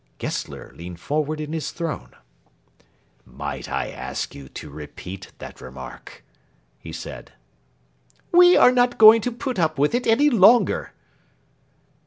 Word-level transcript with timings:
Gessler 0.17 0.71
leaned 0.73 0.99
forward 0.99 1.39
in 1.39 1.53
his 1.53 1.69
throne. 1.69 2.15
"Might 3.23 3.69
I 3.69 3.91
ask 3.91 4.33
you 4.33 4.49
to 4.49 4.71
repeat 4.71 5.31
that 5.37 5.61
remark?" 5.61 6.25
he 6.79 6.91
said. 6.91 7.33
"We 8.31 8.57
are 8.57 8.71
not 8.71 8.97
going 8.97 9.21
to 9.21 9.31
put 9.31 9.59
up 9.59 9.77
with 9.77 9.93
it 9.93 10.07
any 10.07 10.31
longer!" 10.31 10.93